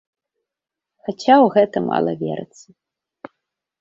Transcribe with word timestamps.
Хаця 1.03 1.35
ў 1.43 1.47
гэта 1.57 1.77
мала 1.93 2.11
верыцца. 2.25 2.67